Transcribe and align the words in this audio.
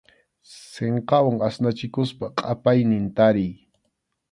Sinqawan 0.71 1.37
asnachikuspa 1.47 2.25
qʼapaynin 2.37 3.05
tariy. 3.15 3.53